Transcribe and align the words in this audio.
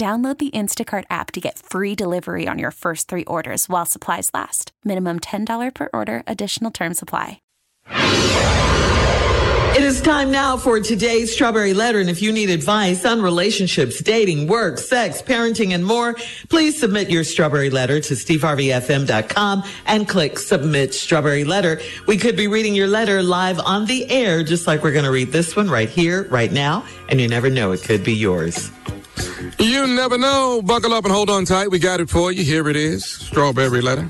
Download 0.00 0.38
the 0.38 0.50
Instacart 0.52 1.04
app 1.10 1.30
to 1.32 1.42
get 1.42 1.58
free 1.58 1.94
delivery 1.94 2.48
on 2.48 2.58
your 2.58 2.70
first 2.70 3.06
three 3.06 3.26
orders 3.26 3.68
while 3.68 3.84
supplies 3.84 4.30
last. 4.32 4.72
Minimum 4.82 5.20
$10 5.20 5.74
per 5.74 5.90
order, 5.92 6.22
additional 6.26 6.70
term 6.70 6.94
supply. 6.94 7.42
It 9.76 9.82
is 9.82 10.00
time 10.00 10.30
now 10.30 10.56
for 10.56 10.80
today's 10.80 11.34
Strawberry 11.34 11.74
Letter. 11.74 12.00
And 12.00 12.08
if 12.08 12.22
you 12.22 12.32
need 12.32 12.48
advice 12.48 13.04
on 13.04 13.20
relationships, 13.20 14.02
dating, 14.02 14.48
work, 14.48 14.78
sex, 14.78 15.20
parenting, 15.20 15.74
and 15.74 15.84
more, 15.84 16.14
please 16.48 16.80
submit 16.80 17.10
your 17.10 17.22
Strawberry 17.22 17.68
Letter 17.68 18.00
to 18.00 18.14
steveharveyfm.com 18.14 19.64
and 19.84 20.08
click 20.08 20.38
Submit 20.38 20.94
Strawberry 20.94 21.44
Letter. 21.44 21.78
We 22.06 22.16
could 22.16 22.36
be 22.36 22.48
reading 22.48 22.74
your 22.74 22.88
letter 22.88 23.22
live 23.22 23.60
on 23.60 23.84
the 23.84 24.10
air, 24.10 24.42
just 24.44 24.66
like 24.66 24.82
we're 24.82 24.92
going 24.92 25.04
to 25.04 25.10
read 25.10 25.30
this 25.30 25.54
one 25.54 25.68
right 25.68 25.90
here, 25.90 26.24
right 26.30 26.50
now. 26.50 26.86
And 27.10 27.20
you 27.20 27.28
never 27.28 27.50
know, 27.50 27.72
it 27.72 27.82
could 27.82 28.02
be 28.02 28.14
yours. 28.14 28.70
You 29.58 29.86
never 29.86 30.18
know. 30.18 30.62
Buckle 30.62 30.92
up 30.92 31.04
and 31.04 31.12
hold 31.12 31.30
on 31.30 31.44
tight. 31.44 31.70
We 31.70 31.78
got 31.78 32.00
it 32.00 32.10
for 32.10 32.32
you. 32.32 32.44
Here 32.44 32.68
it 32.68 32.76
is. 32.76 33.04
Strawberry 33.04 33.80
letter. 33.80 34.08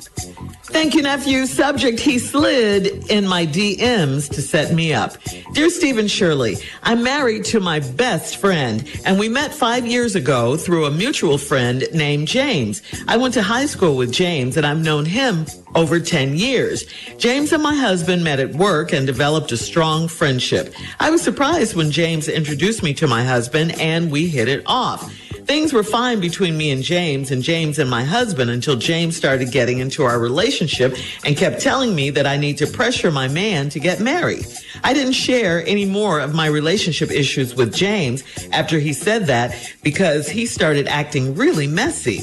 Thank 0.70 0.94
you, 0.94 1.02
nephew. 1.02 1.46
Subject, 1.46 1.98
he 1.98 2.18
slid 2.20 3.10
in 3.10 3.26
my 3.26 3.44
DMs 3.44 4.28
to 4.30 4.40
set 4.40 4.72
me 4.72 4.94
up. 4.94 5.16
Dear 5.52 5.68
Steve 5.68 5.98
and 5.98 6.08
Shirley, 6.08 6.58
I'm 6.84 7.02
married 7.02 7.44
to 7.46 7.58
my 7.58 7.80
best 7.80 8.36
friend, 8.36 8.88
and 9.04 9.18
we 9.18 9.28
met 9.28 9.52
five 9.52 9.84
years 9.84 10.14
ago 10.14 10.56
through 10.56 10.86
a 10.86 10.90
mutual 10.90 11.38
friend 11.38 11.84
named 11.92 12.28
James. 12.28 12.82
I 13.08 13.16
went 13.16 13.34
to 13.34 13.42
high 13.42 13.66
school 13.66 13.96
with 13.96 14.12
James, 14.12 14.56
and 14.56 14.64
I've 14.64 14.82
known 14.82 15.06
him 15.06 15.44
over 15.74 15.98
10 15.98 16.36
years. 16.36 16.86
James 17.18 17.52
and 17.52 17.62
my 17.62 17.74
husband 17.74 18.22
met 18.22 18.38
at 18.38 18.55
work 18.55 18.92
and 18.92 19.06
developed 19.06 19.50
a 19.50 19.56
strong 19.56 20.06
friendship. 20.06 20.72
I 21.00 21.10
was 21.10 21.20
surprised 21.20 21.74
when 21.74 21.90
James 21.90 22.28
introduced 22.28 22.82
me 22.84 22.94
to 22.94 23.08
my 23.08 23.24
husband, 23.24 23.78
and 23.80 24.10
we 24.10 24.28
hit 24.28 24.48
it 24.48 24.62
off. 24.66 25.12
Things 25.44 25.72
were 25.72 25.83
fine 25.83 26.20
between 26.20 26.56
me 26.56 26.70
and 26.70 26.83
James 26.83 27.30
and 27.30 27.42
James 27.42 27.78
and 27.78 27.91
my 27.91 28.05
husband 28.05 28.50
until 28.50 28.77
James 28.77 29.16
started 29.16 29.50
getting 29.50 29.78
into 29.78 30.02
our 30.05 30.19
relationship 30.19 30.96
and 31.24 31.36
kept 31.36 31.61
telling 31.61 31.95
me 31.95 32.11
that 32.11 32.27
I 32.27 32.36
need 32.36 32.58
to 32.58 32.67
pressure 32.67 33.11
my 33.11 33.28
man 33.28 33.68
to 33.70 33.80
get 33.80 34.01
married. 34.01 34.46
I 34.84 34.92
didn't 34.92 35.14
share 35.14 35.67
any 35.67 35.84
more 35.84 36.20
of 36.20 36.34
my 36.34 36.46
relationship 36.46 37.11
issues 37.11 37.55
with 37.55 37.74
James 37.74 38.23
after 38.52 38.78
he 38.78 38.92
said 38.92 39.27
that 39.27 39.55
because 39.83 40.28
he 40.28 40.46
started 40.46 40.86
acting 40.86 41.34
really 41.34 41.67
messy. 41.67 42.22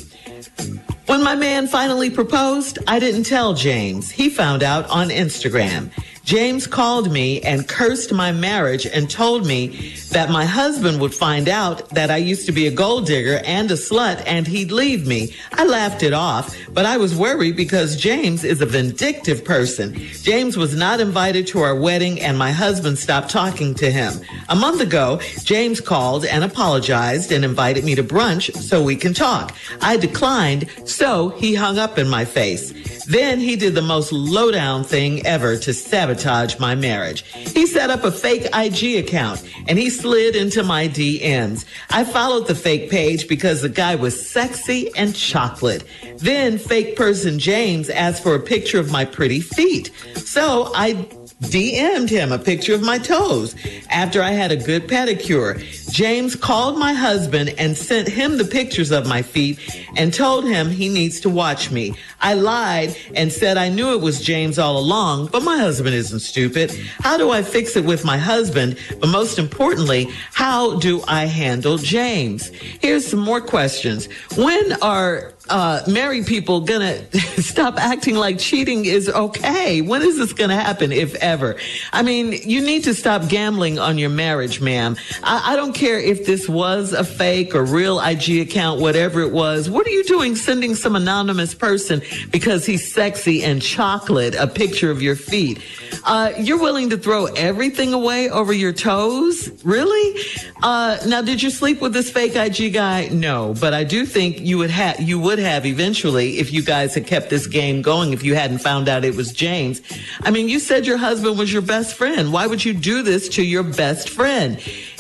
When 1.08 1.24
my 1.24 1.36
man 1.36 1.68
finally 1.68 2.10
proposed, 2.10 2.80
I 2.88 3.00
didn't 3.00 3.24
tell 3.24 3.54
James. 3.54 4.12
He 4.12 4.30
found 4.30 4.62
out 4.62 4.90
on 4.90 5.10
Instagram. 5.10 5.90
James 6.28 6.68
called 6.68 7.10
me 7.10 7.40
and 7.44 7.70
cursed 7.70 8.12
my 8.12 8.34
marriage 8.34 8.86
and 8.86 9.10
told 9.10 9.48
me 9.48 9.96
that 10.12 10.30
my 10.30 10.44
husband 10.44 11.00
would 11.00 11.14
find 11.14 11.48
out 11.48 11.88
that 11.92 12.12
I 12.12 12.18
used 12.18 12.46
to 12.48 12.52
be 12.52 12.68
a 12.68 12.72
gold 12.72 13.06
digger 13.06 13.40
and 13.46 13.72
a 13.72 13.76
slut 13.76 14.22
and 14.26 14.46
he'd 14.46 14.74
leave 14.74 15.08
me. 15.08 15.34
I 15.54 15.64
laughed 15.64 16.04
it 16.04 16.12
off, 16.12 16.54
but 16.74 16.86
I 16.86 16.98
was 16.98 17.16
worried 17.16 17.56
because 17.56 17.96
James 17.96 18.44
is 18.44 18.60
a 18.60 18.66
vindictive 18.66 19.46
person. 19.46 19.96
James 20.22 20.58
was 20.58 20.76
not 20.76 21.00
invited 21.00 21.48
to 21.48 21.60
our 21.60 21.74
wedding 21.74 22.20
and 22.20 22.38
my 22.38 22.52
husband 22.52 23.00
stopped 23.00 23.30
talking 23.30 23.74
to 23.76 23.90
him. 23.90 24.12
A 24.50 24.56
month 24.56 24.82
ago, 24.82 25.22
James 25.46 25.80
called 25.80 26.26
and 26.26 26.44
apologized 26.44 27.32
and 27.32 27.46
invited 27.46 27.86
me 27.86 27.96
to 27.96 28.04
brunch 28.04 28.54
so 28.54 28.84
we 28.84 28.98
can 28.98 29.14
talk. 29.14 29.56
I 29.82 29.96
declined, 29.96 30.70
so 30.84 31.30
he 31.30 31.56
hung 31.56 31.78
up 31.78 31.98
in 31.98 32.10
my 32.10 32.26
face. 32.26 32.97
Then 33.08 33.40
he 33.40 33.56
did 33.56 33.74
the 33.74 33.82
most 33.82 34.12
lowdown 34.12 34.84
thing 34.84 35.26
ever 35.26 35.56
to 35.58 35.74
sabotage 35.74 36.60
my 36.60 36.76
marriage. 36.76 37.24
He 37.34 37.66
set 37.66 37.90
up 37.90 38.04
a 38.04 38.12
fake 38.12 38.50
IG 38.54 39.06
account 39.06 39.44
and 39.68 39.80
he 39.80 39.90
slid 39.90 40.36
into 40.36 40.62
my 40.64 40.90
DMs. 40.90 41.66
I 41.90 42.04
followed 42.04 42.48
the 42.48 42.56
fake 42.56 42.90
page 42.90 43.28
because 43.28 43.62
the 43.62 43.70
guy 43.70 43.96
was 43.96 44.30
sexy 44.30 44.92
and 44.96 45.16
chocolate. 45.16 45.86
Then 46.18 46.58
fake 46.58 46.98
person 46.98 47.40
James 47.40 47.90
asked 47.90 48.24
for 48.24 48.36
a 48.36 48.40
picture 48.40 48.80
of 48.80 48.92
my 48.92 49.06
pretty 49.06 49.40
feet. 49.40 49.92
So 50.16 50.72
I 50.76 51.08
DM'd 51.42 52.10
him 52.10 52.32
a 52.32 52.40
picture 52.40 52.74
of 52.74 52.82
my 52.82 52.98
toes 52.98 53.56
after 53.92 54.24
I 54.24 54.32
had 54.32 54.52
a 54.52 54.56
good 54.56 54.88
pedicure. 54.88 55.62
James 55.92 56.36
called 56.36 56.80
my 56.80 56.94
husband 56.94 57.54
and 57.60 57.78
sent 57.78 58.08
him 58.08 58.38
the 58.38 58.46
pictures 58.46 58.92
of 58.92 59.08
my 59.08 59.22
feet 59.22 59.60
and 59.96 60.12
told 60.12 60.46
him 60.46 60.70
he 60.70 60.90
needs 60.90 61.20
to 61.22 61.30
watch 61.30 61.70
me. 61.70 61.94
I 62.22 62.34
lied 62.34 62.98
and 63.16 63.32
said 63.32 63.56
I 63.58 63.70
knew 63.70 63.94
it 63.94 64.02
was 64.02 64.20
James 64.20 64.58
all 64.58 64.80
along, 64.80 65.28
but 65.28 65.44
my 65.44 65.58
husband 65.58 65.94
isn't 65.94 66.22
stupid. 66.22 66.72
How 67.02 67.18
do 67.18 67.30
I 67.30 67.44
fix 67.44 67.76
it 67.76 67.86
with 67.86 68.04
my 68.04 68.18
husband? 68.18 68.78
But 69.00 69.10
most 69.10 69.38
importantly, 69.38 70.10
how 70.34 70.80
do 70.80 71.04
I 71.08 71.26
handle 71.26 71.78
James? 71.78 72.48
Here's 72.48 73.06
some 73.06 73.20
more 73.20 73.42
questions. 73.42 74.08
When 74.36 74.74
are 74.82 75.34
uh, 75.50 75.82
married 75.88 76.26
people 76.26 76.62
gonna 76.62 77.00
stop 77.38 77.78
acting 77.78 78.16
like 78.16 78.40
cheating 78.40 78.86
is 78.86 79.10
okay? 79.10 79.82
When 79.82 80.02
is 80.02 80.18
this 80.18 80.34
gonna 80.34 80.56
happen, 80.56 80.92
if 80.92 81.16
ever? 81.16 81.56
I 81.94 82.02
mean, 82.02 82.34
you 82.34 82.62
need 82.62 82.84
to 82.86 82.94
stop 82.94 83.28
gambling 83.30 83.80
on 83.80 83.98
your 83.98 84.10
marriage, 84.10 84.62
ma'am. 84.62 84.98
I, 85.24 85.54
I 85.54 85.56
don't 85.56 85.74
care 85.74 86.00
if 86.00 86.26
this 86.26 86.48
was 86.48 86.94
a 86.94 87.04
fake 87.04 87.56
or 87.56 87.64
real 87.64 88.00
IG 88.00 88.40
account, 88.40 88.82
whatever 88.82 89.22
it 89.22 89.32
was. 89.32 89.70
What 89.70 89.88
are 89.88 89.92
you 89.92 90.04
doing 90.04 90.36
sending 90.36 90.76
some 90.76 90.96
anonymous 90.96 91.54
person 91.54 92.02
because 92.32 92.66
he's 92.66 92.92
sexy 92.92 93.44
and 93.44 93.62
chocolate 93.62 94.36
a 94.36 94.48
picture 94.48 94.92
of 94.92 95.02
your 95.02 95.16
feet? 95.16 95.62
Uh, 96.04 96.34
you're 96.38 96.60
willing 96.60 96.90
to 96.90 96.98
throw 96.98 97.26
everything 97.26 97.94
away 97.94 98.30
over 98.30 98.54
your 98.54 98.74
toes? 98.74 99.50
Really? 99.64 100.22
Uh, 100.64 100.98
now, 101.08 101.22
did 101.22 101.42
you 101.42 101.50
sleep 101.50 101.82
with 101.82 101.94
this 101.94 102.10
fake 102.10 102.36
IG 102.36 102.74
guy? 102.74 103.08
No, 103.08 103.54
but 103.60 103.74
I 103.74 103.84
do 103.84 104.06
think 104.06 104.40
you 104.40 104.58
would 104.58 104.70
have, 104.70 105.00
you 105.00 105.20
would 105.20 105.40
have 105.40 105.66
eventually 105.66 106.40
if 106.40 106.52
you 106.52 106.62
guys 106.62 106.94
had 106.94 107.06
kept 107.08 107.30
this 107.30 107.48
game 107.48 107.82
going, 107.82 108.14
if 108.14 108.24
you 108.24 108.36
hadn't 108.36 108.60
found 108.60 108.88
out 108.88 109.06
it 109.06 109.16
was 109.16 109.32
James. 109.32 109.82
I 110.22 110.32
mean, 110.32 110.50
you 110.50 110.60
said 110.60 110.86
your 110.86 110.98
husband 110.98 111.38
was 111.38 111.52
your 111.52 111.62
best 111.62 111.96
friend. 111.96 112.34
Why 112.34 112.48
would 112.48 112.64
you 112.64 112.74
do 112.74 113.02
this 113.02 113.30
to 113.30 113.44
your 113.44 113.64
best 113.64 114.10
friend? 114.10 114.58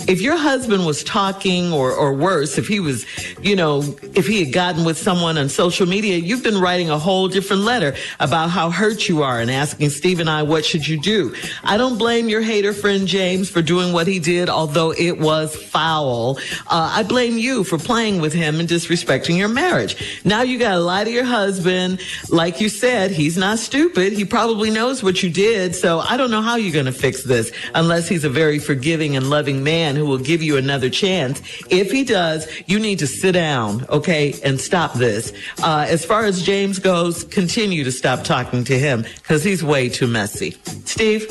If 0.07 0.21
your 0.21 0.37
husband 0.37 0.85
was 0.85 1.03
talking 1.03 1.73
or, 1.73 1.91
or 1.91 2.13
worse, 2.13 2.57
if 2.57 2.67
he 2.67 2.79
was, 2.79 3.05
you 3.41 3.55
know, 3.55 3.81
if 4.13 4.27
he 4.27 4.43
had 4.43 4.53
gotten 4.53 4.85
with 4.85 4.97
someone 4.97 5.37
on 5.37 5.49
social 5.49 5.85
media, 5.85 6.17
you've 6.17 6.43
been 6.43 6.61
writing 6.61 6.89
a 6.89 6.97
whole 6.97 7.27
different 7.27 7.63
letter 7.63 7.95
about 8.19 8.49
how 8.49 8.69
hurt 8.69 9.09
you 9.09 9.23
are 9.23 9.39
and 9.39 9.51
asking 9.51 9.89
Steve 9.89 10.19
and 10.19 10.29
I, 10.29 10.43
what 10.43 10.65
should 10.65 10.87
you 10.87 10.96
do? 10.97 11.35
I 11.63 11.77
don't 11.77 11.97
blame 11.97 12.29
your 12.29 12.41
hater 12.41 12.73
friend 12.73 13.07
James 13.07 13.49
for 13.49 13.61
doing 13.61 13.93
what 13.93 14.07
he 14.07 14.19
did, 14.19 14.49
although 14.49 14.91
it 14.91 15.19
was 15.19 15.55
foul. 15.55 16.37
Uh, 16.67 16.91
I 16.95 17.03
blame 17.03 17.37
you 17.37 17.63
for 17.63 17.77
playing 17.77 18.21
with 18.21 18.33
him 18.33 18.59
and 18.59 18.67
disrespecting 18.67 19.37
your 19.37 19.47
marriage. 19.47 20.21
Now 20.25 20.41
you 20.41 20.59
got 20.59 20.73
to 20.73 20.79
lie 20.79 21.03
to 21.03 21.11
your 21.11 21.23
husband. 21.23 21.99
Like 22.29 22.61
you 22.61 22.69
said, 22.69 23.11
he's 23.11 23.37
not 23.37 23.59
stupid. 23.59 24.13
He 24.13 24.25
probably 24.25 24.69
knows 24.69 25.03
what 25.03 25.23
you 25.23 25.29
did. 25.29 25.75
So 25.75 25.99
I 25.99 26.17
don't 26.17 26.31
know 26.31 26.41
how 26.41 26.55
you're 26.55 26.73
going 26.73 26.85
to 26.85 26.91
fix 26.91 27.23
this 27.23 27.51
unless 27.75 28.07
he's 28.07 28.23
a 28.23 28.29
very 28.29 28.59
forgiving 28.59 29.15
and 29.15 29.29
loving 29.29 29.63
man 29.63 29.95
who 29.95 30.05
will 30.05 30.17
give 30.17 30.41
you 30.41 30.57
another 30.57 30.89
chance. 30.89 31.41
If 31.69 31.91
he 31.91 32.03
does, 32.03 32.47
you 32.65 32.79
need 32.79 32.99
to 32.99 33.07
sit 33.07 33.33
down, 33.33 33.85
okay, 33.89 34.33
and 34.43 34.59
stop 34.59 34.93
this. 34.93 35.33
Uh, 35.61 35.85
as 35.87 36.05
far 36.05 36.25
as 36.25 36.41
James 36.41 36.79
goes, 36.79 37.23
continue 37.25 37.83
to 37.83 37.91
stop 37.91 38.23
talking 38.23 38.63
to 38.65 38.77
him 38.77 39.03
because 39.17 39.43
he's 39.43 39.63
way 39.63 39.89
too 39.89 40.07
messy. 40.07 40.55
Steve? 40.85 41.27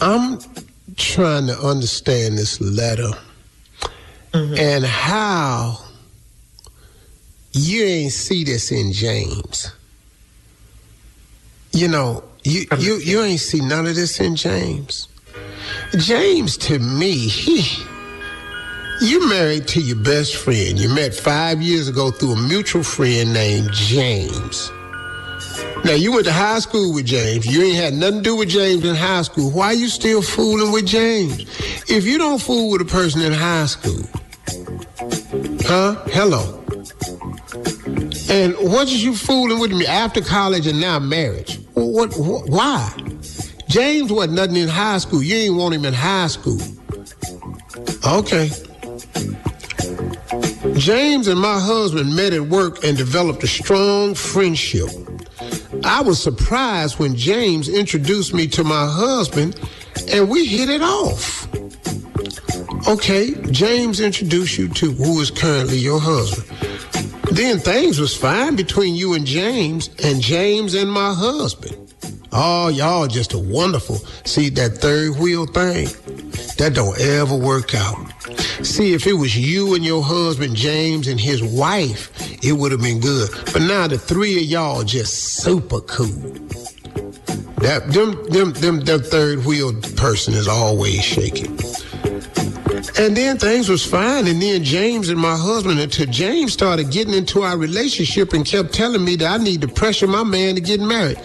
I'm 0.00 0.38
trying 0.96 1.46
to 1.46 1.58
understand 1.58 2.38
this 2.38 2.60
letter 2.60 3.10
mm-hmm. 4.32 4.54
and 4.56 4.84
how 4.84 5.78
you 7.52 7.84
ain't 7.84 8.12
see 8.12 8.44
this 8.44 8.72
in 8.72 8.92
James. 8.92 9.72
You 11.72 11.88
know, 11.88 12.24
you 12.44 12.66
you 12.78 12.96
you 12.96 13.22
ain't 13.22 13.40
see 13.40 13.60
none 13.60 13.86
of 13.86 13.94
this 13.94 14.20
in 14.20 14.36
James. 14.36 15.08
James, 15.96 16.56
to 16.58 16.78
me, 16.78 17.28
he 17.28 17.62
you 19.00 19.28
married 19.28 19.66
to 19.68 19.80
your 19.80 19.96
best 19.96 20.36
friend. 20.36 20.78
You 20.78 20.88
met 20.88 21.14
five 21.14 21.60
years 21.60 21.88
ago 21.88 22.10
through 22.10 22.32
a 22.32 22.48
mutual 22.48 22.82
friend 22.82 23.32
named 23.32 23.72
James. 23.72 24.70
Now 25.84 25.94
you 25.94 26.12
went 26.12 26.26
to 26.26 26.32
high 26.32 26.60
school 26.60 26.94
with 26.94 27.06
James. 27.06 27.44
You 27.44 27.62
ain't 27.62 27.76
had 27.76 27.94
nothing 27.94 28.18
to 28.18 28.22
do 28.22 28.36
with 28.36 28.48
James 28.48 28.84
in 28.84 28.94
high 28.94 29.22
school. 29.22 29.50
Why 29.50 29.66
are 29.66 29.74
you 29.74 29.88
still 29.88 30.22
fooling 30.22 30.70
with 30.70 30.86
James? 30.86 31.40
If 31.90 32.04
you 32.04 32.18
don't 32.18 32.40
fool 32.40 32.70
with 32.70 32.82
a 32.82 32.84
person 32.84 33.20
in 33.22 33.32
high 33.32 33.66
school, 33.66 34.06
huh? 35.66 35.96
Hello. 36.06 36.60
And 38.30 38.54
what 38.72 38.86
is 38.88 39.02
you 39.02 39.14
fooling 39.14 39.58
with 39.58 39.72
me 39.72 39.84
after 39.84 40.20
college 40.20 40.68
and 40.68 40.80
now 40.80 41.00
marriage? 41.00 41.58
What, 41.74 42.16
what, 42.16 42.48
why? 42.48 42.96
James 43.66 44.12
wasn't 44.12 44.34
nothing 44.34 44.56
in 44.56 44.68
high 44.68 44.98
school. 44.98 45.22
You 45.22 45.36
ain't 45.36 45.56
want 45.56 45.74
him 45.74 45.84
in 45.84 45.94
high 45.94 46.28
school. 46.28 46.60
Okay. 48.06 48.50
James 50.78 51.26
and 51.26 51.40
my 51.40 51.58
husband 51.58 52.14
met 52.14 52.32
at 52.32 52.42
work 52.42 52.84
and 52.84 52.96
developed 52.96 53.42
a 53.42 53.48
strong 53.48 54.14
friendship. 54.14 54.88
I 55.84 56.00
was 56.00 56.22
surprised 56.22 56.98
when 56.98 57.16
James 57.16 57.68
introduced 57.68 58.34
me 58.34 58.46
to 58.48 58.64
my 58.64 58.86
husband 58.86 59.58
and 60.08 60.28
we 60.28 60.46
hit 60.46 60.68
it 60.68 60.82
off. 60.82 61.48
Okay, 62.88 63.34
James 63.50 64.00
introduced 64.00 64.58
you 64.58 64.68
to 64.68 64.92
who 64.92 65.20
is 65.20 65.30
currently 65.30 65.78
your 65.78 66.00
husband. 66.00 66.48
Then 67.30 67.58
things 67.58 67.98
was 67.98 68.16
fine 68.16 68.56
between 68.56 68.94
you 68.94 69.14
and 69.14 69.26
James, 69.26 69.88
and 70.04 70.20
James 70.20 70.74
and 70.74 70.90
my 70.90 71.14
husband. 71.14 71.76
Oh, 72.32 72.68
y'all 72.68 73.06
just 73.06 73.34
a 73.34 73.38
wonderful. 73.38 73.96
See 74.24 74.48
that 74.50 74.78
third 74.78 75.16
wheel 75.18 75.46
thing? 75.46 75.86
That 76.58 76.72
don't 76.74 76.98
ever 77.00 77.36
work 77.36 77.74
out. 77.74 78.12
See, 78.62 78.94
if 78.94 79.06
it 79.06 79.14
was 79.14 79.36
you 79.36 79.74
and 79.74 79.84
your 79.84 80.02
husband, 80.02 80.56
James, 80.56 81.08
and 81.08 81.20
his 81.20 81.42
wife, 81.42 82.21
it 82.42 82.52
would 82.52 82.72
have 82.72 82.82
been 82.82 83.00
good. 83.00 83.30
But 83.52 83.62
now 83.62 83.86
the 83.86 83.98
three 83.98 84.36
of 84.38 84.44
y'all 84.44 84.82
just 84.82 85.42
super 85.42 85.80
cool. 85.80 86.08
That 87.62 87.92
them 87.92 88.22
them 88.30 88.52
them 88.54 88.80
them 88.80 89.02
third 89.02 89.44
wheel 89.44 89.72
person 89.96 90.34
is 90.34 90.48
always 90.48 91.02
shaking. 91.04 91.58
And 92.98 93.16
then 93.16 93.38
things 93.38 93.68
was 93.68 93.86
fine. 93.86 94.26
And 94.26 94.42
then 94.42 94.64
James 94.64 95.08
and 95.08 95.18
my 95.18 95.36
husband, 95.36 95.78
until 95.78 96.06
James 96.06 96.52
started 96.52 96.90
getting 96.90 97.14
into 97.14 97.42
our 97.42 97.56
relationship 97.56 98.32
and 98.32 98.44
kept 98.44 98.74
telling 98.74 99.04
me 99.04 99.14
that 99.16 99.40
I 99.40 99.42
need 99.42 99.60
to 99.60 99.68
pressure 99.68 100.08
my 100.08 100.24
man 100.24 100.56
to 100.56 100.60
get 100.60 100.80
married. 100.80 101.18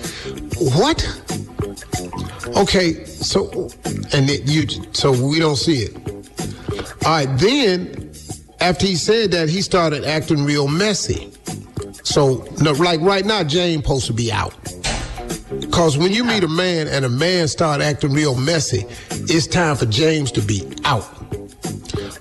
What? 0.75 1.03
Okay, 2.55 3.03
so 3.05 3.69
and 4.13 4.29
it, 4.29 4.47
you 4.47 4.67
so 4.93 5.11
we 5.11 5.39
don't 5.39 5.55
see 5.55 5.83
it. 5.83 5.95
All 7.05 7.13
right, 7.13 7.39
then 7.39 7.96
after 8.59 8.86
he 8.86 8.95
said 8.95 9.31
that, 9.31 9.50
he 9.50 9.62
started 9.62 10.04
acting 10.04 10.44
real 10.44 10.68
messy. 10.68 11.31
So, 12.04 12.48
no, 12.62 12.71
like 12.71 13.01
right 13.01 13.25
now, 13.25 13.44
James 13.44 13.83
supposed 13.83 14.07
to 14.07 14.13
be 14.13 14.31
out. 14.31 14.54
Because 15.59 15.98
when 15.98 16.12
you 16.12 16.24
meet 16.24 16.44
a 16.44 16.48
man 16.48 16.88
and 16.88 17.06
a 17.06 17.09
man 17.09 17.48
start 17.48 17.81
acting 17.81 18.13
real 18.13 18.36
messy, 18.36 18.86
it's 19.12 19.48
time 19.48 19.75
for 19.75 19.86
James 19.86 20.31
to 20.33 20.42
be 20.42 20.63
out. 20.83 21.04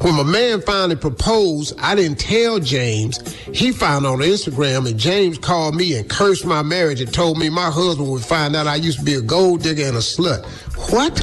When 0.02 0.14
my 0.14 0.22
man 0.22 0.60
finally 0.60 0.96
proposed, 0.96 1.78
I 1.80 1.94
didn't 1.94 2.20
tell 2.20 2.60
James. 2.60 3.18
He 3.46 3.72
found 3.72 4.06
on 4.06 4.18
Instagram, 4.18 4.88
and 4.88 4.98
James 4.98 5.38
called 5.38 5.74
me 5.74 5.96
and 5.96 6.08
cursed 6.08 6.44
my 6.44 6.62
marriage 6.62 7.00
and 7.00 7.12
told 7.12 7.38
me 7.38 7.48
my 7.48 7.70
husband 7.70 8.10
would 8.10 8.22
find 8.22 8.54
out 8.54 8.66
I 8.66 8.76
used 8.76 8.98
to 9.00 9.04
be 9.04 9.14
a 9.14 9.20
gold 9.20 9.62
digger 9.62 9.86
and 9.86 9.96
a 9.96 10.00
slut. 10.00 10.44
What? 10.92 11.20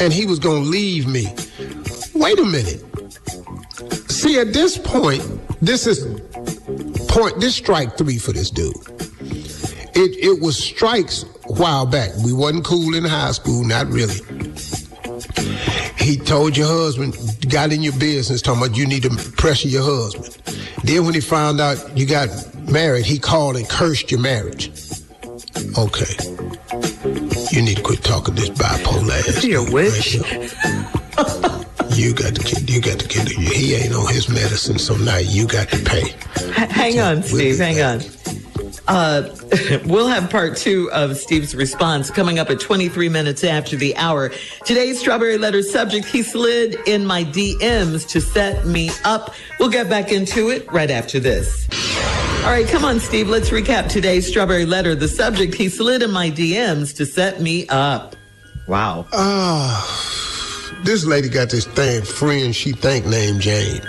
And 0.00 0.12
he 0.12 0.24
was 0.24 0.38
going 0.38 0.64
to 0.64 0.68
leave 0.68 1.06
me. 1.06 1.34
Wait 2.14 2.38
a 2.38 2.44
minute. 2.44 2.89
See, 4.30 4.38
at 4.38 4.52
this 4.52 4.78
point, 4.78 5.22
this 5.60 5.88
is 5.88 6.06
point. 7.08 7.40
This 7.40 7.56
strike 7.56 7.98
three 7.98 8.16
for 8.16 8.32
this 8.32 8.48
dude. 8.48 8.72
It 9.96 10.14
it 10.24 10.40
was 10.40 10.56
strikes 10.56 11.24
a 11.24 11.52
while 11.54 11.84
back. 11.84 12.10
We 12.24 12.32
wasn't 12.32 12.64
cool 12.64 12.94
in 12.94 13.02
high 13.04 13.32
school, 13.32 13.64
not 13.64 13.88
really. 13.88 14.14
He 15.98 16.16
told 16.16 16.56
your 16.56 16.68
husband, 16.68 17.16
got 17.50 17.72
in 17.72 17.82
your 17.82 17.92
business, 17.94 18.40
talking 18.40 18.62
about 18.62 18.76
you 18.76 18.86
need 18.86 19.02
to 19.02 19.10
pressure 19.36 19.66
your 19.66 19.82
husband. 19.82 20.38
Then 20.84 21.06
when 21.06 21.14
he 21.14 21.20
found 21.20 21.60
out 21.60 21.98
you 21.98 22.06
got 22.06 22.28
married, 22.70 23.06
he 23.06 23.18
called 23.18 23.56
and 23.56 23.68
cursed 23.68 24.12
your 24.12 24.20
marriage. 24.20 24.70
Okay. 25.76 26.14
You 27.50 27.62
need 27.62 27.78
to 27.78 27.82
quit 27.82 28.04
talking 28.04 28.36
this 28.36 28.50
bipolar 28.50 29.10
ass. 29.10 29.42
You 29.42 29.66
a 29.66 29.72
witch. 29.72 30.20
you 32.00 32.14
got 32.14 32.34
to 32.34 32.42
get, 32.42 32.70
you 32.70 32.80
got 32.80 32.98
to 32.98 33.06
get, 33.06 33.28
he 33.28 33.74
ain't 33.74 33.94
on 33.94 34.12
his 34.12 34.28
medicine, 34.28 34.78
so 34.78 34.96
now 34.96 35.18
you 35.18 35.46
got 35.46 35.68
to 35.68 35.78
pay. 35.84 36.14
Hang 36.52 36.98
on, 36.98 37.22
Steve, 37.22 37.58
hang 37.58 37.82
on. 37.82 38.00
Uh, 38.88 39.28
we'll 39.84 40.08
have 40.08 40.30
part 40.30 40.56
two 40.56 40.90
of 40.92 41.16
Steve's 41.18 41.54
response 41.54 42.10
coming 42.10 42.38
up 42.38 42.48
at 42.48 42.58
23 42.58 43.10
minutes 43.10 43.44
after 43.44 43.76
the 43.76 43.94
hour. 43.96 44.32
Today's 44.64 44.98
Strawberry 44.98 45.36
Letter 45.36 45.62
subject, 45.62 46.06
he 46.06 46.22
slid 46.22 46.76
in 46.88 47.04
my 47.04 47.22
DMs 47.22 48.08
to 48.08 48.20
set 48.20 48.66
me 48.66 48.90
up. 49.04 49.34
We'll 49.58 49.70
get 49.70 49.90
back 49.90 50.10
into 50.10 50.48
it 50.48 50.70
right 50.72 50.90
after 50.90 51.20
this. 51.20 51.68
All 52.44 52.50
right, 52.50 52.66
come 52.66 52.86
on, 52.86 52.98
Steve. 52.98 53.28
Let's 53.28 53.50
recap 53.50 53.90
today's 53.90 54.26
Strawberry 54.26 54.64
Letter. 54.64 54.94
The 54.94 55.08
subject, 55.08 55.54
he 55.54 55.68
slid 55.68 56.02
in 56.02 56.10
my 56.10 56.30
DMs 56.30 56.96
to 56.96 57.04
set 57.04 57.42
me 57.42 57.68
up. 57.68 58.16
Wow. 58.66 59.06
Ah, 59.12 60.06
uh, 60.06 60.09
this 60.84 61.04
lady 61.04 61.28
got 61.28 61.50
this 61.50 61.66
thing 61.66 62.02
friend 62.02 62.54
she 62.54 62.72
think 62.72 63.06
named 63.06 63.40
Jane. 63.40 63.82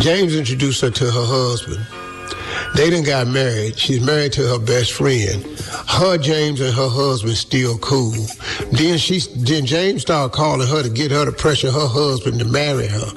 James 0.00 0.34
introduced 0.34 0.80
her 0.80 0.90
to 0.90 1.04
her 1.04 1.26
husband. 1.26 1.86
They 2.74 2.88
didn't 2.88 3.06
got 3.06 3.26
married. 3.26 3.78
She's 3.78 4.00
married 4.00 4.32
to 4.34 4.46
her 4.46 4.58
best 4.58 4.92
friend. 4.92 5.44
Her 5.88 6.16
James 6.16 6.60
and 6.60 6.72
her 6.72 6.88
husband 6.88 7.36
still 7.36 7.78
cool. 7.78 8.14
Then 8.72 8.98
she 8.98 9.20
then 9.36 9.66
James 9.66 10.02
started 10.02 10.34
calling 10.34 10.68
her 10.68 10.82
to 10.82 10.88
get 10.88 11.10
her 11.10 11.24
to 11.24 11.32
pressure 11.32 11.70
her 11.70 11.86
husband 11.86 12.38
to 12.38 12.44
marry 12.44 12.86
her. 12.86 13.10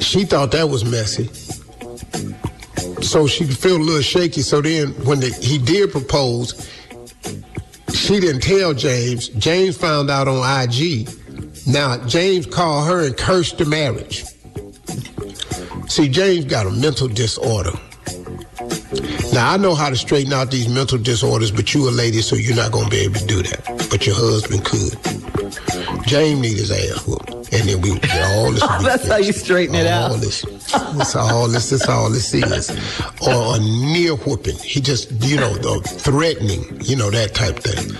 She 0.00 0.24
thought 0.24 0.52
that 0.52 0.68
was 0.68 0.84
messy. 0.84 1.28
So 3.02 3.26
she 3.26 3.44
feel 3.46 3.76
a 3.76 3.78
little 3.78 4.02
shaky. 4.02 4.42
So 4.42 4.60
then 4.60 4.88
when 5.04 5.20
the, 5.20 5.30
he 5.40 5.58
did 5.58 5.90
propose, 5.90 6.70
she 7.94 8.20
didn't 8.20 8.42
tell 8.42 8.74
James. 8.74 9.28
James 9.30 9.76
found 9.76 10.10
out 10.10 10.28
on 10.28 10.38
IG. 10.62 11.08
Now 11.68 11.98
James 12.06 12.46
called 12.46 12.88
her 12.88 13.04
and 13.04 13.16
cursed 13.16 13.58
the 13.58 13.66
marriage. 13.66 14.24
See, 15.90 16.08
James 16.08 16.46
got 16.46 16.66
a 16.66 16.70
mental 16.70 17.08
disorder. 17.08 17.72
Now 19.32 19.52
I 19.52 19.56
know 19.58 19.74
how 19.74 19.90
to 19.90 19.96
straighten 19.96 20.32
out 20.32 20.50
these 20.50 20.68
mental 20.68 20.98
disorders, 20.98 21.50
but 21.50 21.74
you 21.74 21.88
a 21.88 21.90
lady, 21.90 22.22
so 22.22 22.36
you're 22.36 22.56
not 22.56 22.72
gonna 22.72 22.88
be 22.88 22.98
able 23.00 23.16
to 23.16 23.26
do 23.26 23.42
that. 23.42 23.88
But 23.90 24.06
your 24.06 24.16
husband 24.16 24.64
could. 24.64 24.96
James 26.06 26.40
need 26.40 26.56
his 26.56 26.70
ass 26.70 27.06
whooped, 27.06 27.52
and 27.52 27.68
then 27.68 27.80
we 27.82 27.98
get 27.98 28.30
all 28.32 28.50
this. 28.50 28.62
oh, 28.66 28.82
that's 28.82 29.06
how 29.06 29.16
you 29.16 29.32
straighten 29.32 29.74
it 29.74 29.86
out. 29.86 30.12
all. 30.12 30.16
This, 30.16 30.42
this 30.42 31.16
all 31.16 31.48
this. 31.48 31.70
This 31.70 31.86
all 31.86 32.08
this 32.08 32.32
is, 32.32 32.70
or 33.20 33.56
a 33.56 33.58
near 33.60 34.14
whooping. 34.14 34.56
He 34.56 34.80
just, 34.80 35.10
you 35.22 35.36
know, 35.36 35.54
the 35.54 35.80
threatening, 35.80 36.80
you 36.82 36.96
know, 36.96 37.10
that 37.10 37.34
type 37.34 37.58
thing. 37.58 37.94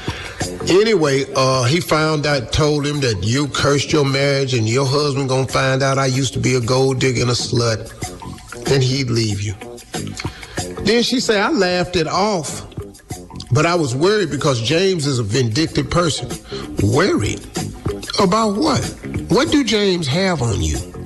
Anyway, 0.69 1.25
uh, 1.35 1.65
he 1.65 1.81
found 1.81 2.27
out, 2.27 2.53
told 2.53 2.87
him 2.87 3.01
that 3.01 3.23
you 3.23 3.49
cursed 3.49 3.91
your 3.91 4.05
marriage, 4.05 4.53
and 4.53 4.69
your 4.69 4.85
husband 4.85 5.29
gonna 5.29 5.49
find 5.49 5.83
out 5.83 5.97
I 5.97 6.07
used 6.07 6.35
to 6.35 6.39
be 6.39 6.57
a 6.57 6.61
gold 6.61 6.99
digger 7.01 7.23
and 7.23 7.31
a 7.31 7.35
slut, 7.35 7.91
and 8.71 8.83
he'd 8.83 9.09
leave 9.09 9.41
you. 9.41 9.55
Then 10.85 11.03
she 11.03 11.21
said, 11.21 11.41
I 11.41 11.51
laughed 11.51 11.97
it 11.97 12.07
off. 12.07 12.67
But 13.51 13.65
I 13.65 13.75
was 13.75 13.97
worried 13.97 14.31
because 14.31 14.61
James 14.61 15.07
is 15.07 15.19
a 15.19 15.23
vindictive 15.23 15.89
person. 15.91 16.29
Worried? 16.83 17.41
About 18.21 18.57
what? 18.57 18.85
What 19.29 19.51
do 19.51 19.65
James 19.65 20.07
have 20.07 20.43
on 20.43 20.61
you? 20.61 20.98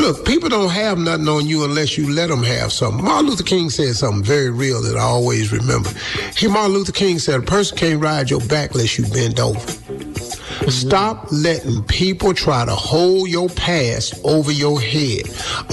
Look, 0.00 0.24
people 0.24 0.48
don't 0.48 0.70
have 0.70 0.96
nothing 0.96 1.28
on 1.28 1.46
you 1.46 1.62
unless 1.62 1.98
you 1.98 2.10
let 2.10 2.30
them 2.30 2.42
have 2.42 2.72
something. 2.72 3.04
Martin 3.04 3.28
Luther 3.28 3.44
King 3.44 3.68
said 3.68 3.94
something 3.94 4.24
very 4.24 4.48
real 4.48 4.80
that 4.80 4.96
I 4.96 5.02
always 5.02 5.52
remember. 5.52 5.90
He, 6.34 6.48
Martin 6.48 6.72
Luther 6.72 6.92
King 6.92 7.18
said, 7.18 7.38
a 7.38 7.42
person 7.42 7.76
can't 7.76 8.02
ride 8.02 8.30
your 8.30 8.40
back 8.40 8.72
unless 8.72 8.98
you 8.98 9.04
bend 9.06 9.38
over. 9.38 9.58
Mm-hmm. 9.58 10.70
Stop 10.70 11.26
letting 11.30 11.82
people 11.84 12.32
try 12.32 12.64
to 12.64 12.74
hold 12.74 13.28
your 13.28 13.50
past 13.50 14.14
over 14.24 14.50
your 14.50 14.80
head. 14.80 15.22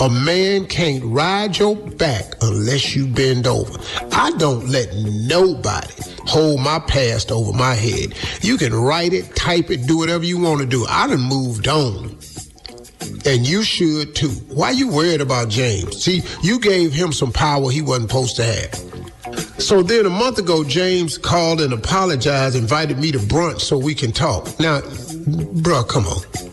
A 0.02 0.10
man 0.10 0.66
can't 0.66 1.04
ride 1.06 1.58
your 1.58 1.78
back 1.78 2.26
unless 2.42 2.98
you 2.98 3.08
bend 3.08 3.48
over. 3.48 3.80
I 4.12 4.32
don't 4.32 4.68
let 4.68 4.94
nobody 4.94 5.94
hold 6.26 6.60
my 6.60 6.80
past 6.80 7.32
over 7.32 7.54
my 7.54 7.76
head. 7.76 8.14
You 8.42 8.58
can 8.58 8.76
write 8.76 9.14
it, 9.14 9.36
type 9.38 9.72
it, 9.72 9.88
do 9.88 9.98
whatever 9.98 10.26
you 10.26 10.38
want 10.38 10.60
to 10.60 10.66
do. 10.68 10.86
I 10.90 11.08
done 11.08 11.22
moved 11.22 11.70
on. 11.70 12.17
And 13.28 13.46
you 13.46 13.62
should 13.62 14.16
too. 14.16 14.30
Why 14.48 14.72
you 14.72 14.88
worried 14.88 15.20
about 15.20 15.50
James? 15.50 16.02
See, 16.02 16.24
you 16.42 16.60
gave 16.60 16.94
him 16.94 17.12
some 17.12 17.34
power 17.34 17.70
he 17.70 17.82
wasn't 17.82 18.10
supposed 18.10 18.38
to 18.38 18.46
have. 18.46 18.74
So 19.60 19.84
then 19.84 20.06
a 20.06 20.10
month 20.10 20.40
ago, 20.40 20.64
James 20.64 21.18
called 21.18 21.60
and 21.60 21.74
apologized, 21.74 22.56
invited 22.56 23.00
me 23.00 23.12
to 23.12 23.20
brunch 23.20 23.60
so 23.60 23.78
we 23.78 23.94
can 23.94 24.14
talk. 24.14 24.46
Now, 24.62 24.80
bruh, 24.80 25.86
come 25.86 26.06
on. 26.08 26.47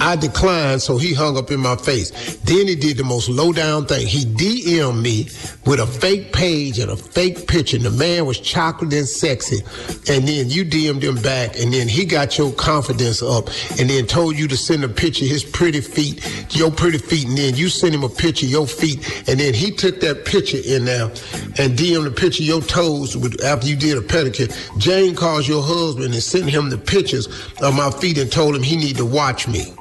I 0.00 0.16
declined, 0.16 0.82
so 0.82 0.96
he 0.98 1.14
hung 1.14 1.36
up 1.36 1.50
in 1.50 1.60
my 1.60 1.76
face. 1.76 2.36
Then 2.38 2.66
he 2.66 2.74
did 2.74 2.96
the 2.96 3.04
most 3.04 3.28
low 3.28 3.52
down 3.52 3.86
thing. 3.86 4.06
He 4.06 4.24
DM'd 4.24 5.02
me 5.02 5.28
with 5.66 5.80
a 5.80 5.86
fake 5.86 6.32
page 6.32 6.78
and 6.78 6.90
a 6.90 6.96
fake 6.96 7.46
picture. 7.46 7.76
And 7.76 7.84
the 7.84 7.90
man 7.90 8.26
was 8.26 8.40
chocolate 8.40 8.92
and 8.92 9.06
sexy. 9.06 9.60
And 10.08 10.26
then 10.26 10.48
you 10.48 10.64
DM'd 10.64 11.04
him 11.04 11.20
back, 11.22 11.58
and 11.58 11.72
then 11.72 11.88
he 11.88 12.04
got 12.04 12.38
your 12.38 12.52
confidence 12.52 13.22
up, 13.22 13.48
and 13.78 13.90
then 13.90 14.06
told 14.06 14.38
you 14.38 14.48
to 14.48 14.56
send 14.56 14.84
a 14.84 14.88
picture 14.88 15.24
of 15.24 15.30
his 15.30 15.44
pretty 15.44 15.80
feet, 15.80 16.26
your 16.50 16.70
pretty 16.70 16.98
feet, 16.98 17.26
and 17.26 17.36
then 17.36 17.54
you 17.54 17.68
sent 17.68 17.94
him 17.94 18.04
a 18.04 18.08
picture 18.08 18.46
of 18.46 18.52
your 18.52 18.66
feet, 18.66 19.28
and 19.28 19.38
then 19.38 19.54
he 19.54 19.70
took 19.70 20.00
that 20.00 20.24
picture 20.24 20.58
in 20.64 20.84
there 20.84 21.10
and 21.58 21.76
DM'd 21.76 22.06
the 22.06 22.10
picture 22.10 22.42
of 22.42 22.46
your 22.46 22.62
toes 22.62 23.16
with, 23.16 23.42
after 23.44 23.66
you 23.66 23.76
did 23.76 23.98
a 23.98 24.00
pedicure. 24.00 24.50
Jane 24.78 25.14
calls 25.14 25.46
your 25.46 25.62
husband 25.62 26.14
and 26.14 26.22
sent 26.22 26.48
him 26.48 26.70
the 26.70 26.78
pictures 26.78 27.26
of 27.60 27.74
my 27.74 27.90
feet 27.90 28.18
and 28.18 28.30
told 28.30 28.56
him 28.56 28.62
he 28.62 28.76
need 28.76 28.96
to 28.96 29.04
watch 29.04 29.46
me. 29.48 29.72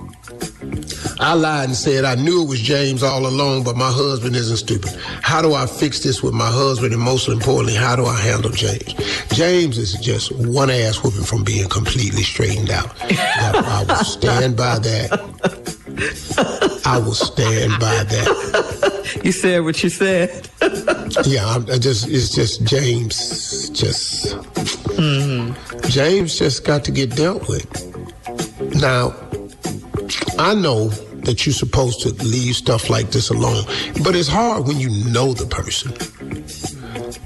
I 1.19 1.33
lied 1.33 1.65
and 1.65 1.75
said 1.75 2.05
I 2.05 2.15
knew 2.15 2.43
it 2.43 2.47
was 2.47 2.61
James 2.61 3.03
all 3.03 3.27
along, 3.27 3.63
but 3.63 3.75
my 3.75 3.91
husband 3.91 4.37
isn't 4.37 4.57
stupid. 4.57 4.91
How 5.21 5.41
do 5.41 5.53
I 5.53 5.65
fix 5.65 5.99
this 5.99 6.23
with 6.23 6.33
my 6.33 6.49
husband? 6.49 6.93
And 6.93 7.01
most 7.01 7.27
importantly, 7.27 7.75
how 7.75 7.97
do 7.97 8.05
I 8.05 8.15
handle 8.15 8.51
James? 8.51 8.93
James 9.33 9.77
is 9.77 9.93
just 9.95 10.31
one 10.31 10.69
ass 10.69 11.03
whooping 11.03 11.25
from 11.25 11.43
being 11.43 11.67
completely 11.67 12.23
straightened 12.23 12.69
out. 12.69 12.95
I, 13.01 13.61
I 13.65 13.83
will 13.83 14.05
stand 14.05 14.55
by 14.55 14.79
that. 14.79 15.11
I 16.85 16.97
will 16.99 17.13
stand 17.13 17.73
by 17.79 18.03
that. 18.03 19.19
You 19.23 19.33
said 19.33 19.63
what 19.63 19.83
you 19.83 19.89
said. 19.89 20.49
yeah, 21.25 21.45
I'm, 21.45 21.69
I 21.69 21.77
just 21.77 22.07
it's 22.07 22.33
just 22.33 22.63
James. 22.63 23.69
Just 23.71 24.37
mm-hmm. 24.95 25.89
James 25.89 26.39
just 26.39 26.63
got 26.63 26.85
to 26.85 26.91
get 26.91 27.15
dealt 27.15 27.49
with. 27.49 27.67
Now, 28.75 29.13
I 30.37 30.53
know 30.53 30.91
that 31.23 31.45
you're 31.45 31.53
supposed 31.53 32.01
to 32.01 32.09
leave 32.23 32.55
stuff 32.55 32.89
like 32.89 33.11
this 33.11 33.29
alone. 33.29 33.63
But 34.03 34.15
it's 34.15 34.27
hard 34.27 34.67
when 34.67 34.79
you 34.79 34.89
know 35.11 35.33
the 35.33 35.45
person. 35.45 35.93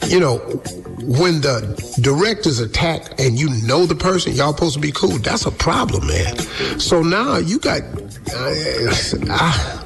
You 0.10 0.20
know, 0.20 0.38
when 1.02 1.42
the 1.42 1.98
director's 2.02 2.60
attacked 2.60 3.20
and 3.20 3.40
you 3.40 3.50
know 3.68 3.86
the 3.86 3.96
person, 3.96 4.34
y'all 4.34 4.54
supposed 4.54 4.76
to 4.76 4.80
be 4.82 4.92
cool. 4.92 5.18
That's 5.20 5.46
a 5.46 5.52
problem, 5.52 6.08
man. 6.08 6.38
So 6.80 7.02
now 7.02 7.38
you 7.38 7.60
got. 7.60 7.82
Uh, 8.34 8.54
I, 9.30 9.80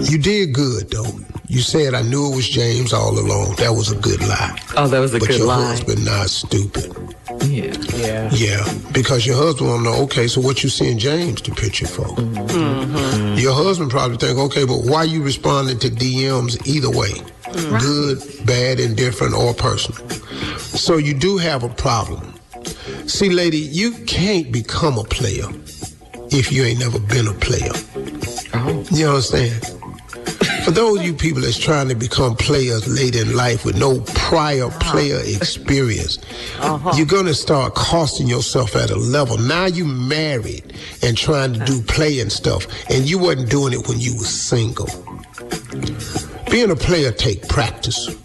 you 0.00 0.18
did 0.18 0.54
good 0.54 0.90
though. 0.90 1.06
You 1.46 1.60
said 1.60 1.94
I 1.94 2.02
knew 2.02 2.32
it 2.32 2.36
was 2.36 2.48
James 2.48 2.92
all 2.92 3.18
along. 3.18 3.56
That 3.56 3.72
was 3.72 3.90
a 3.90 3.96
good 3.96 4.20
lie. 4.20 4.58
Oh, 4.76 4.86
that 4.88 5.00
was 5.00 5.14
a 5.14 5.18
but 5.18 5.28
good 5.28 5.38
your 5.38 5.48
lie. 5.48 5.66
husband 5.66 6.04
not 6.04 6.30
stupid. 6.30 7.09
Yeah. 7.42 7.74
Yeah. 7.96 8.30
Yeah, 8.32 8.64
because 8.92 9.26
your 9.26 9.36
husband 9.36 9.70
will 9.70 9.80
know, 9.80 9.94
okay, 10.04 10.28
so 10.28 10.40
what 10.40 10.62
you 10.62 10.68
seeing 10.68 10.98
James 10.98 11.40
to 11.42 11.50
picture 11.50 11.86
for? 11.86 12.04
Mm-hmm. 12.04 13.38
Your 13.38 13.54
husband 13.54 13.90
probably 13.90 14.16
think, 14.16 14.38
okay, 14.38 14.64
but 14.64 14.78
why 14.84 15.04
you 15.04 15.22
responding 15.22 15.78
to 15.80 15.88
DMs 15.88 16.66
either 16.66 16.90
way? 16.90 17.12
Good, 17.80 18.46
bad, 18.46 18.78
indifferent, 18.78 19.34
or 19.34 19.52
personal. 19.54 20.08
So 20.58 20.96
you 20.98 21.14
do 21.14 21.36
have 21.38 21.62
a 21.64 21.68
problem. 21.68 22.34
See, 23.06 23.30
lady, 23.30 23.58
you 23.58 23.92
can't 24.06 24.52
become 24.52 24.98
a 24.98 25.04
player 25.04 25.46
if 26.30 26.52
you 26.52 26.62
ain't 26.62 26.78
never 26.78 27.00
been 27.00 27.26
a 27.26 27.34
player. 27.34 27.72
Oh. 28.54 28.84
You 28.92 29.08
understand? 29.08 29.79
For 30.64 30.72
those 30.72 31.00
of 31.00 31.06
you 31.06 31.14
people 31.14 31.40
that's 31.40 31.58
trying 31.58 31.88
to 31.88 31.94
become 31.94 32.36
players 32.36 32.86
late 32.86 33.16
in 33.16 33.34
life 33.34 33.64
with 33.64 33.78
no 33.78 34.00
prior 34.14 34.68
player 34.70 35.20
experience, 35.24 36.18
uh-huh. 36.58 36.92
you're 36.96 37.06
gonna 37.06 37.34
start 37.34 37.74
costing 37.74 38.26
yourself 38.26 38.76
at 38.76 38.90
a 38.90 38.96
level. 38.96 39.38
Now 39.38 39.66
you 39.66 39.84
married 39.84 40.74
and 41.02 41.16
trying 41.16 41.54
to 41.54 41.64
do 41.64 41.80
playing 41.82 42.30
stuff, 42.30 42.66
and 42.90 43.08
you 43.08 43.18
wasn't 43.18 43.50
doing 43.50 43.72
it 43.72 43.88
when 43.88 43.98
you 44.00 44.14
was 44.14 44.28
single. 44.28 44.88
Being 46.50 46.70
a 46.70 46.76
player 46.76 47.12
take 47.12 47.48
practice. 47.48 48.08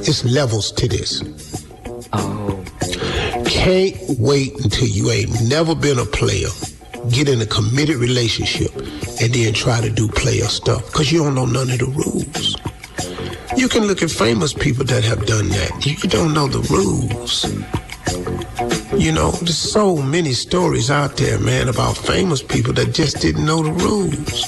it's 0.00 0.24
levels 0.24 0.72
to 0.72 0.88
this. 0.88 1.22
Oh. 2.12 2.64
Can't 3.46 3.96
wait 4.18 4.52
until 4.64 4.88
you 4.88 5.10
ain't 5.10 5.42
never 5.42 5.74
been 5.74 5.98
a 5.98 6.04
player, 6.04 6.48
get 7.08 7.28
in 7.28 7.40
a 7.40 7.46
committed 7.46 7.96
relationship, 7.96 8.74
and 9.20 9.32
then 9.32 9.54
try 9.54 9.80
to 9.80 9.90
do 9.90 10.08
player 10.08 10.44
stuff 10.44 10.84
because 10.86 11.10
you 11.10 11.22
don't 11.22 11.34
know 11.34 11.46
none 11.46 11.70
of 11.70 11.78
the 11.78 11.86
rules. 11.86 12.56
You 13.56 13.68
can 13.68 13.86
look 13.86 14.02
at 14.02 14.10
famous 14.10 14.52
people 14.52 14.84
that 14.84 15.02
have 15.04 15.26
done 15.26 15.48
that. 15.48 15.84
You, 15.84 16.08
don't 16.08 16.32
know 16.32 16.46
the 16.46 16.60
rules. 16.70 17.44
You 18.98 19.12
know, 19.12 19.32
there's 19.32 19.58
so 19.58 19.96
many 19.96 20.32
stories 20.32 20.90
out 20.90 21.16
there, 21.16 21.38
man, 21.40 21.68
about 21.68 21.96
famous 21.96 22.42
people 22.42 22.72
that 22.74 22.94
just 22.94 23.20
didn't 23.20 23.44
know 23.44 23.62
the 23.62 23.72
rules. 23.72 24.44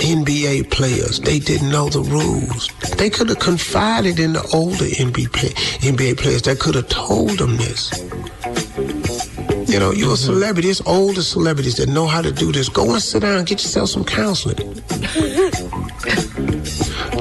NBA 0.00 0.70
players, 0.70 1.20
they 1.20 1.38
didn't 1.38 1.70
know 1.70 1.88
the 1.88 2.00
rules. 2.00 2.68
They 2.96 3.10
could 3.10 3.28
have 3.28 3.38
confided 3.38 4.18
in 4.18 4.32
the 4.32 4.42
older 4.52 4.84
NBA 4.84 6.18
players 6.18 6.42
that 6.42 6.58
could 6.58 6.74
have 6.74 6.88
told 6.88 7.38
them 7.38 7.56
this. 7.58 7.90
You 9.70 9.78
know, 9.78 9.92
you're 9.92 10.08
a 10.08 10.14
mm-hmm. 10.14 10.32
celebrity. 10.32 10.68
It's 10.68 10.80
older 10.84 11.22
celebrities 11.22 11.76
that 11.76 11.88
know 11.88 12.08
how 12.08 12.22
to 12.22 12.32
do 12.32 12.50
this. 12.50 12.68
Go 12.68 12.92
and 12.92 13.00
sit 13.00 13.22
down 13.22 13.38
and 13.38 13.46
get 13.46 13.62
yourself 13.62 13.90
some 13.90 14.04
counseling. 14.04 14.56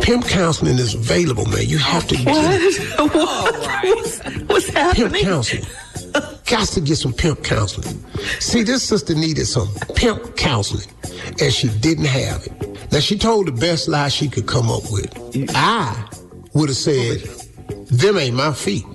Pimp 0.02 0.26
counseling 0.26 0.80
is 0.80 0.96
available, 0.96 1.46
man. 1.46 1.68
You 1.68 1.78
have 1.78 2.08
to 2.08 2.16
get 2.16 2.26
What? 2.26 3.06
What's, 4.50 4.70
happening? 4.70 5.12
pimp 5.12 5.24
counseling. 5.24 5.64
Got 6.48 6.70
to 6.70 6.82
get 6.82 6.96
some 6.96 7.14
pimp 7.14 7.44
counseling. 7.44 8.04
See, 8.40 8.64
this 8.64 8.82
sister 8.82 9.14
needed 9.14 9.46
some 9.46 9.70
pimp 9.96 10.36
counseling, 10.36 10.88
and 11.40 11.54
she 11.54 11.70
didn't 11.70 12.06
have 12.06 12.48
it. 12.48 12.92
Now, 12.92 13.00
she 13.00 13.16
told 13.16 13.46
the 13.46 13.52
best 13.52 13.88
lie 13.88 14.08
she 14.08 14.28
could 14.28 14.48
come 14.48 14.72
up 14.72 14.90
with. 14.90 15.14
I 15.54 16.04
would 16.56 16.70
have 16.70 16.78
said, 16.78 17.20
them 17.92 18.18
ain't 18.18 18.36
my 18.36 18.54
feet, 18.54 18.86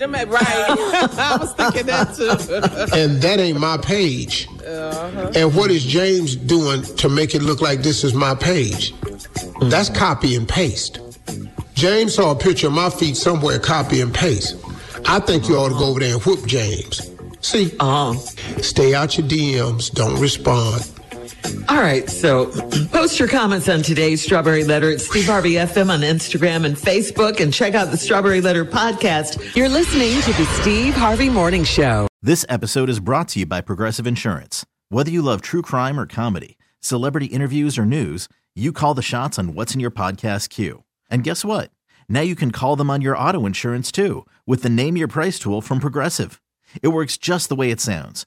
Right. 0.00 0.40
I 1.18 1.36
was 1.40 1.52
thinking 1.54 1.86
that 1.86 2.14
too. 2.14 2.96
and 2.96 3.20
that 3.22 3.38
ain't 3.40 3.58
my 3.58 3.76
page. 3.78 4.48
And 4.66 5.54
what 5.54 5.70
is 5.70 5.84
James 5.84 6.36
doing 6.36 6.82
to 6.82 7.08
make 7.08 7.34
it 7.34 7.42
look 7.42 7.60
like 7.60 7.82
this 7.82 8.04
is 8.04 8.14
my 8.14 8.34
page? 8.34 8.94
That's 9.62 9.88
copy 9.90 10.34
and 10.34 10.48
paste. 10.48 11.00
James 11.74 12.14
saw 12.14 12.32
a 12.32 12.36
picture 12.36 12.68
of 12.68 12.72
my 12.72 12.90
feet 12.90 13.16
somewhere, 13.16 13.58
copy 13.58 14.00
and 14.00 14.12
paste. 14.12 14.56
I 15.06 15.20
think 15.20 15.48
you 15.48 15.56
ought 15.56 15.68
to 15.68 15.74
go 15.74 15.86
over 15.86 16.00
there 16.00 16.14
and 16.14 16.22
whoop 16.22 16.46
James. 16.46 17.10
See? 17.40 17.72
Oh. 17.80 18.14
Stay 18.62 18.94
out 18.94 19.18
your 19.18 19.26
DMs. 19.26 19.92
Don't 19.92 20.18
respond. 20.20 20.90
All 21.68 21.76
right, 21.80 22.08
so 22.08 22.46
post 22.88 23.18
your 23.18 23.28
comments 23.28 23.68
on 23.68 23.82
today's 23.82 24.22
Strawberry 24.22 24.64
Letter 24.64 24.92
at 24.92 25.00
Steve 25.00 25.26
Harvey 25.26 25.52
FM 25.54 25.90
on 25.90 26.00
Instagram 26.00 26.64
and 26.64 26.76
Facebook, 26.76 27.40
and 27.40 27.52
check 27.52 27.74
out 27.74 27.90
the 27.90 27.96
Strawberry 27.96 28.40
Letter 28.40 28.64
podcast. 28.64 29.54
You're 29.54 29.68
listening 29.68 30.20
to 30.22 30.32
the 30.40 30.46
Steve 30.60 30.94
Harvey 30.94 31.28
Morning 31.28 31.64
Show. 31.64 32.06
This 32.22 32.46
episode 32.48 32.88
is 32.88 33.00
brought 33.00 33.28
to 33.28 33.40
you 33.40 33.46
by 33.46 33.60
Progressive 33.60 34.06
Insurance. 34.06 34.64
Whether 34.88 35.10
you 35.10 35.20
love 35.22 35.40
true 35.42 35.62
crime 35.62 35.98
or 35.98 36.06
comedy, 36.06 36.56
celebrity 36.80 37.26
interviews 37.26 37.76
or 37.78 37.84
news, 37.84 38.28
you 38.54 38.72
call 38.72 38.94
the 38.94 39.02
shots 39.02 39.38
on 39.38 39.54
what's 39.54 39.74
in 39.74 39.80
your 39.80 39.90
podcast 39.90 40.48
queue. 40.50 40.84
And 41.10 41.24
guess 41.24 41.44
what? 41.44 41.70
Now 42.08 42.20
you 42.20 42.34
can 42.36 42.52
call 42.52 42.76
them 42.76 42.90
on 42.90 43.00
your 43.02 43.16
auto 43.18 43.44
insurance 43.46 43.90
too 43.90 44.24
with 44.46 44.62
the 44.62 44.70
Name 44.70 44.96
Your 44.96 45.08
Price 45.08 45.38
tool 45.38 45.60
from 45.60 45.80
Progressive. 45.80 46.40
It 46.82 46.88
works 46.88 47.16
just 47.18 47.48
the 47.48 47.56
way 47.56 47.70
it 47.70 47.80
sounds. 47.80 48.26